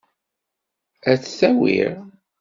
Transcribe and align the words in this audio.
Ad-t-awiɣ. 1.11 1.95